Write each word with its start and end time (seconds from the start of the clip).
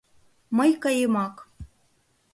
Мый 0.57 0.71
каемак. 0.83 1.35